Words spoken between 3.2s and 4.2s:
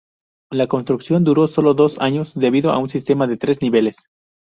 de tres niveles.